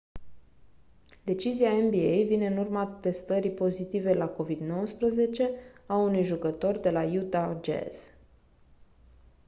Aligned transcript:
decizia 1.25 1.71
nba 1.73 2.17
vine 2.27 2.47
în 2.47 2.57
urma 2.57 2.85
testării 3.01 3.51
pozitive 3.51 4.13
la 4.13 4.33
covid-19 4.33 5.31
a 5.87 5.95
unui 5.95 6.23
jucător 6.23 6.77
de 6.77 6.89
la 6.89 7.03
utah 7.03 7.57
jazz 7.63 8.11